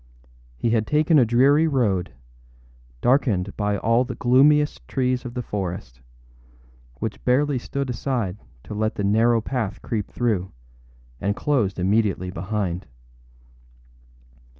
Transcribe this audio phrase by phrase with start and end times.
[0.57, 2.11] He had taken a dreary road,
[3.01, 6.01] darkened by all the gloomiest trees of the forest,
[6.95, 10.51] which barely stood aside to let the narrow path creep through,
[11.19, 12.87] and closed immediately behind.